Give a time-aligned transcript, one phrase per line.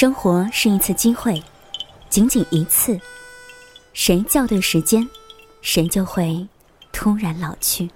[0.00, 1.42] 生活是一次机会，
[2.08, 2.98] 仅仅一次，
[3.92, 5.06] 谁校对时间，
[5.60, 6.48] 谁就会
[6.90, 7.86] 突然老去。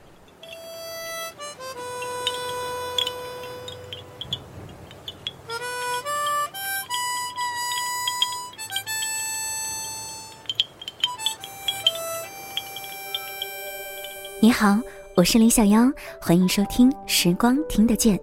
[14.42, 14.78] 你好，
[15.16, 18.18] 我是李小妖，欢迎收听《时光听得见》。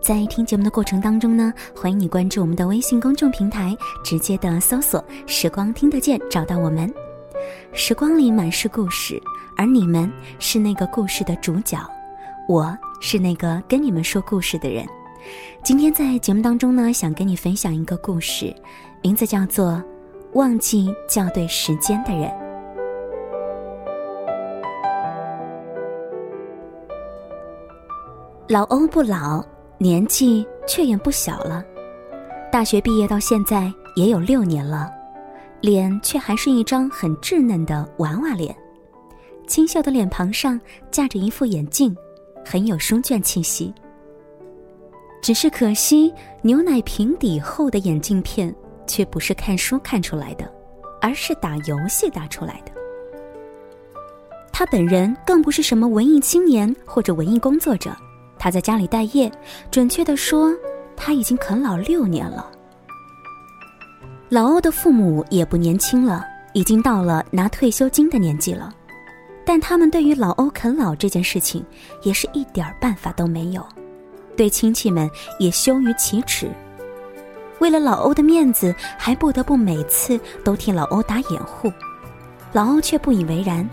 [0.00, 6.92] 在听节目的过程当中呢，欢迎你关注我们的微信公众平台，直接的搜索“时光听得见”找到我们。
[7.72, 9.20] 时光里满是故事，
[9.56, 11.78] 而你们是那个故事的主角，
[12.48, 14.86] 我是那个跟你们说故事的人。
[15.62, 18.54] 今天在节目当中呢，想跟你分享一个故事，
[19.02, 19.72] 名字叫做
[20.32, 22.30] 《忘记校对时间的人》。
[28.48, 29.44] 老欧不老，
[29.78, 31.64] 年纪却也不小了。
[32.50, 34.90] 大学毕业到现在也有六年了，
[35.60, 38.54] 脸却还是一张很稚嫩的娃娃脸，
[39.46, 41.96] 清秀的脸庞上架着一副眼镜，
[42.44, 43.72] 很有书卷气息。
[45.22, 48.52] 只是可惜，牛奶瓶底厚的眼镜片
[48.86, 50.50] 却不是看书看出来的，
[51.00, 52.72] 而是打游戏打出来的。
[54.52, 57.94] 他本人更不是什么文艺青年或者文艺工作者。
[58.38, 59.30] 他在家里待业，
[59.70, 60.54] 准确的说，
[60.96, 62.48] 他已经啃老六年了。
[64.28, 68.72] 老欧的父母也不年轻了，已经到了拿退休金的年纪了，
[69.44, 71.64] 但他们对于老欧啃老这件事情，
[72.02, 73.66] 也是一点办法都没有，
[74.36, 76.50] 对亲戚们也羞于启齿。
[77.58, 81.72] 为了老欧的面子，还不得不每次都替老欧打掩护，
[82.52, 83.68] 老欧却不以为然。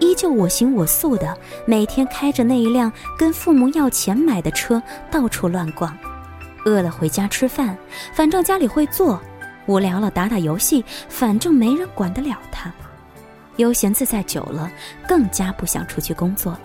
[0.00, 1.36] 依旧我行我素的，
[1.66, 5.96] 每天开着那一辆跟父母要钱买的车到处乱逛，
[6.64, 7.76] 饿了回家吃饭，
[8.12, 9.18] 反正家里会做；
[9.66, 12.72] 无聊了打打游戏，反正没人管得了他。
[13.56, 14.70] 悠闲自在久了，
[15.06, 16.60] 更加不想出去工作了。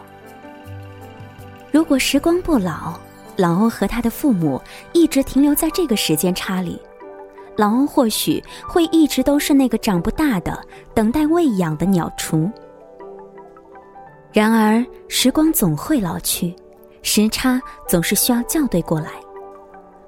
[1.72, 3.00] 如果时光不老，
[3.36, 4.60] 老欧和他的父母
[4.92, 6.82] 一直停留在这个时间差里，
[7.56, 10.60] 老欧或许会一直都是那个长不大的、
[10.96, 12.52] 等待喂养的鸟雏。
[14.32, 16.56] 然而，时光总会老去，
[17.02, 19.10] 时差总是需要校对过来。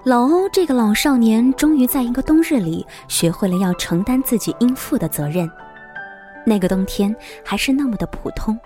[0.03, 5.49] 老欧这个老少年，终于在一个冬日里学会了要承担自己应负的责任。
[6.45, 8.57] 那个冬天还是那么的普通，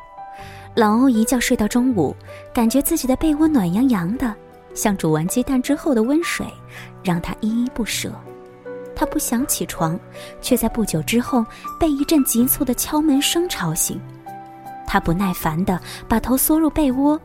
[0.76, 2.14] 老欧一觉睡到中午，
[2.54, 4.34] 感觉自己的被窝暖洋洋的，
[4.74, 6.46] 像煮完鸡蛋之后的温水，
[7.02, 8.12] 让他依依不舍。
[8.94, 9.98] 他不想起床，
[10.42, 11.46] 却在不久之后
[11.80, 14.00] 被一阵急促的敲门声吵醒。
[14.96, 17.20] 他不耐烦地把头缩入被窝，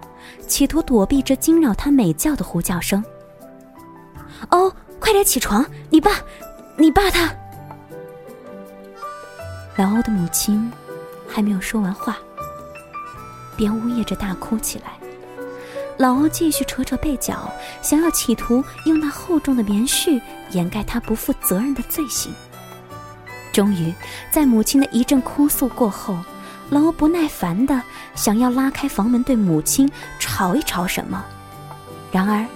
[0.49, 3.01] 企图躲避这惊扰他美觉的呼叫声。
[4.51, 5.65] 哦，快点起床！
[5.89, 6.11] 你爸，
[6.77, 7.33] 你爸他……
[9.77, 10.69] 老欧的母亲
[11.29, 12.19] 还没有说完话，
[13.57, 14.95] 便呜咽着大哭起来。
[15.97, 17.49] 老欧继续扯扯被角，
[17.83, 20.21] 想要企图用那厚重的棉絮
[20.51, 22.35] 掩盖他不负责任的罪行。
[23.53, 23.95] 终于，
[24.29, 26.19] 在母亲的一阵哭诉过后。
[26.71, 27.83] 老欧不耐烦的
[28.15, 31.25] 想要拉开房门对母亲吵一吵什么，
[32.13, 32.47] 然而，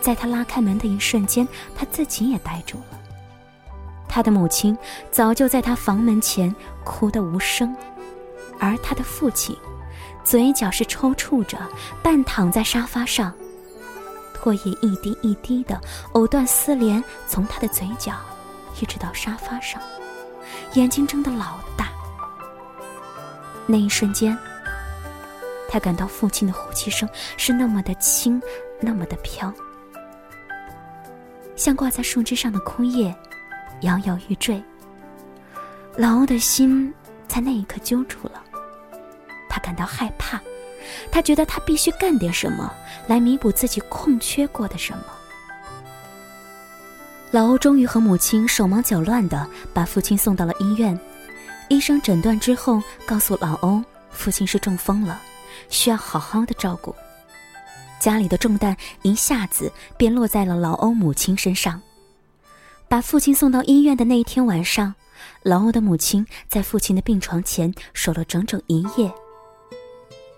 [0.00, 1.46] 在他拉开门的一瞬间，
[1.76, 2.98] 他自己也呆住了。
[4.08, 4.76] 他的母亲
[5.12, 6.52] 早就在他房门前
[6.82, 7.74] 哭得无声，
[8.58, 9.56] 而他的父亲，
[10.24, 11.56] 嘴角是抽搐着，
[12.02, 13.32] 半躺在沙发上，
[14.34, 15.80] 唾液一滴一滴的
[16.14, 18.12] 藕断丝连从他的嘴角
[18.80, 19.80] 一直到沙发上，
[20.74, 21.91] 眼睛睁得老大。
[23.66, 24.36] 那一瞬间，
[25.68, 28.40] 他感到父亲的呼气声是那么的轻，
[28.80, 29.52] 那么的飘，
[31.56, 33.14] 像挂在树枝上的枯叶，
[33.82, 34.62] 摇摇欲坠。
[35.96, 36.92] 老欧的心
[37.28, 38.42] 在那一刻揪住了，
[39.48, 40.40] 他感到害怕，
[41.10, 42.72] 他觉得他必须干点什么
[43.06, 45.04] 来弥补自己空缺过的什么。
[47.30, 50.98] 老欧终于和母亲手忙脚乱的把父亲送到了医院。
[51.68, 55.20] 医生诊断之后，告诉老欧，父亲是中风了，
[55.68, 56.94] 需要好好的照顾。
[57.98, 61.80] 家里的重担一下子便落在了老欧母亲身上。
[62.88, 64.94] 把父亲送到医院的那一天晚上，
[65.42, 69.10] 老欧的母亲在父亲的病床前守了整整一夜，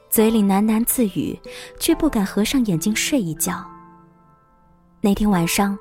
[0.08, 1.36] 嘴里喃喃自语，
[1.80, 3.64] 却不敢合上眼睛睡一觉。
[5.00, 5.76] 那天晚上，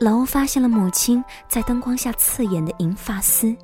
[0.00, 3.54] 老欧发现了母亲在灯光下刺眼的银发丝。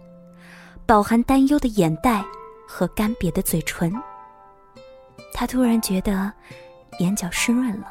[0.90, 2.20] 饱含担忧的眼袋
[2.66, 3.94] 和干瘪的嘴唇，
[5.32, 6.32] 他突然觉得
[6.98, 7.86] 眼角湿润了，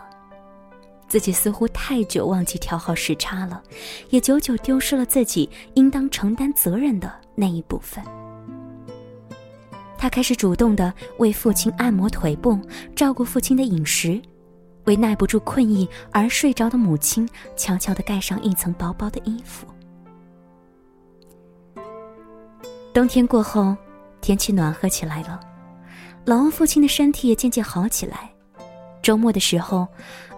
[1.08, 3.64] 自己似乎太久忘记调好时差了，
[4.10, 8.04] 也久久丢失了自己应当承担责任的那一部分。
[9.98, 12.60] 他开始主动的为父亲按摩腿部，
[12.98, 14.22] 照顾父亲的饮食，
[14.84, 17.26] 为耐不住困意而睡着的母亲
[17.56, 19.66] 悄悄的盖上一层薄薄的衣服。
[22.92, 23.76] 冬天过后，
[24.20, 25.40] 天气暖和起来了，
[26.26, 28.32] 老欧父亲的身体也渐渐好起来。
[29.02, 29.88] 周末的时候，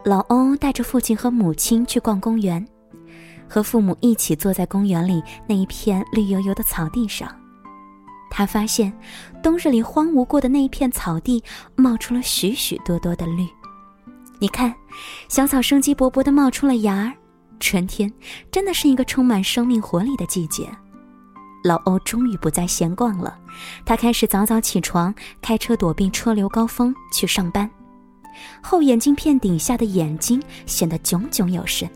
[0.03, 2.65] 老欧带着父亲和母亲去逛公园，
[3.47, 7.33] 和父母一起坐在公园里那一片绿油油的草地上。
[8.29, 8.91] 他发现，
[9.41, 11.41] 冬日里荒芜过的那一片草地
[11.75, 13.47] 冒出了许许多多的绿。
[14.39, 14.73] 你看，
[15.29, 17.13] 小草生机勃勃地冒出了芽儿。
[17.59, 18.11] 春天
[18.51, 20.67] 真的是一个充满生命活力的季节。
[21.63, 23.37] 老欧终于不再闲逛了，
[23.85, 27.69] 他开始早早起床，开车躲避车流高峰去上班。
[28.61, 31.89] 厚眼镜片底下的眼睛显得炯炯有神。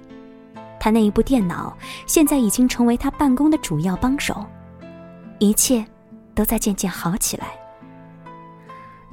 [0.79, 1.75] 他那一部电脑
[2.06, 4.45] 现在已经成为他办公的主要帮手。
[5.39, 5.83] 一切
[6.35, 7.47] 都在渐渐好起来。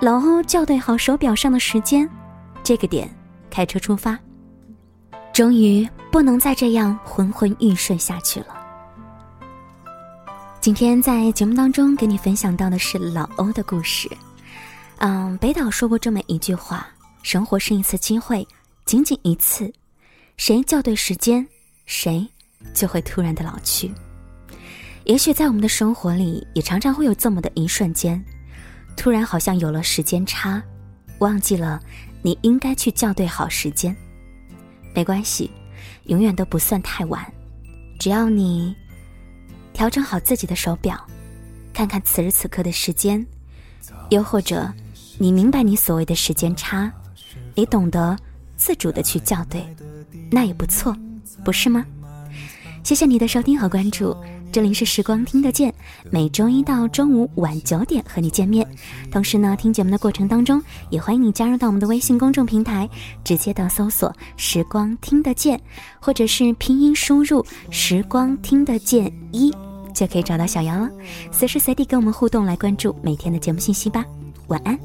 [0.00, 2.08] 老欧校对好手表上的时间，
[2.62, 3.08] 这个点
[3.50, 4.18] 开车出发。
[5.32, 8.61] 终于不能再这样昏昏欲睡下去了。
[10.62, 14.08] 今天在节目当中给你分享到的是老欧的故事。
[14.98, 16.86] 嗯，北岛说过这么一句话。
[17.20, 18.46] 生活是一次机会，
[18.84, 19.72] 仅仅一次，
[20.36, 21.44] 谁校对时间，
[21.84, 22.24] 谁
[22.72, 23.90] 就会突然的老去。
[25.02, 28.24] 也许在我们的生活里，也常常会有这么的一瞬间，
[28.96, 30.62] 突然好像有了时间差，
[31.18, 31.82] 忘记了
[32.22, 33.96] 你应该去校对好时间。
[34.94, 35.50] 没关系，
[36.04, 37.20] 永远都不算太晚，
[37.98, 38.76] 只要你
[39.82, 40.96] 调整好自己的手表，
[41.72, 43.26] 看看此时此刻的时间，
[44.10, 44.72] 又或者
[45.18, 46.88] 你明白你所谓的时间差。
[47.56, 48.16] 你懂得
[48.56, 49.66] 自主的去校对，
[50.30, 50.96] 那也不错，
[51.44, 51.84] 不是吗？
[52.84, 54.16] 谢谢你的收听和关注，
[54.52, 55.74] 这里是时光听得见，
[56.12, 58.64] 每周一到周五晚九点和你见面。
[59.10, 62.88] 同时呢，听节目的过程当中，也欢迎你加入到我们的微信公众平台，
[63.24, 65.60] 直接的搜索“时光听得见”，
[65.98, 69.52] 或者是拼音输入“时光听得见一”，
[70.02, 70.90] 就可以找到小杨了。
[71.30, 74.04] 随时随地跟我们互动，来关注每天的节目信息吧。
[74.48, 74.76] 晚安。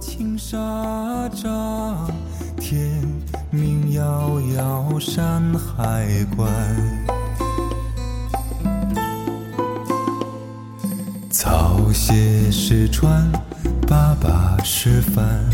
[0.00, 2.08] 青纱帐，
[2.56, 3.02] 天
[3.50, 6.48] 明遥遥山海关。
[11.30, 13.30] 草鞋是船，
[13.88, 15.44] 爸爸是帆，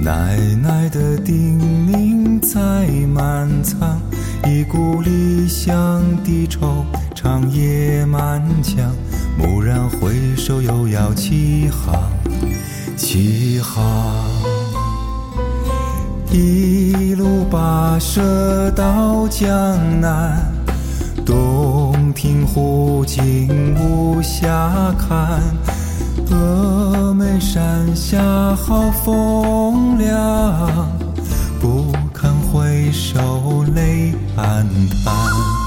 [0.00, 1.58] 奶奶的叮
[1.92, 4.00] 咛在满仓，
[4.46, 6.84] 一股离乡的惆
[7.14, 8.76] 怅也满腔。
[9.38, 12.00] 蓦然回首，又要起航。
[12.96, 14.24] 起航，
[16.30, 20.52] 一路跋涉到江南，
[21.24, 25.40] 洞庭湖景无暇看，
[26.30, 28.18] 峨眉山下
[28.54, 30.90] 好风凉，
[31.60, 34.66] 不堪回首泪斑
[35.04, 35.57] 斑。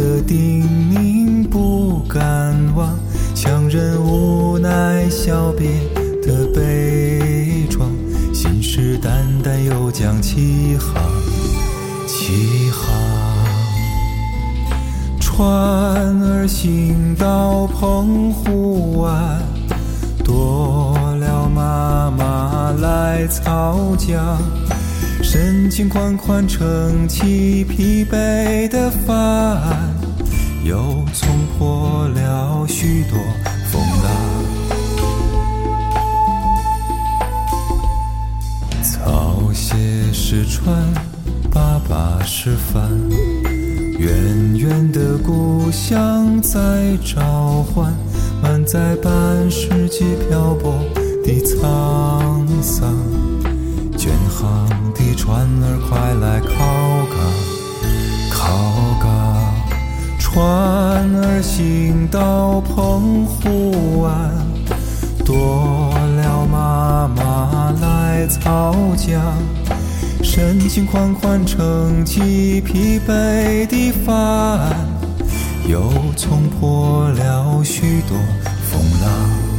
[0.00, 2.98] 的叮咛不敢忘，
[3.34, 5.06] 强忍无奈。
[5.10, 5.68] 小别
[6.22, 7.82] 的悲怆，
[8.32, 9.10] 信誓旦
[9.44, 11.04] 旦又将起航，
[12.06, 12.88] 起航。
[15.20, 15.46] 船
[16.22, 19.42] 儿行到澎湖湾，
[20.24, 24.38] 多了妈妈来操桨，
[25.32, 29.94] 深情款款撑起疲惫的帆，
[30.64, 30.76] 又
[31.14, 33.16] 冲破了许多
[33.70, 34.10] 风浪。
[38.82, 39.76] 草鞋
[40.12, 40.76] 是船，
[41.48, 42.90] 爸爸是帆，
[44.00, 46.58] 远远的故乡在
[47.04, 47.94] 召唤，
[48.42, 50.74] 满载半世纪漂泊
[51.22, 53.29] 的沧桑。
[54.02, 57.18] 远航的船儿快来靠港，
[58.30, 59.08] 靠港，
[60.18, 64.32] 船儿行到澎湖湾，
[65.22, 69.20] 多了妈妈来操桨。
[70.22, 74.74] 身心款款撑起疲惫的帆，
[75.68, 78.16] 又冲破了许多
[78.70, 79.49] 风浪。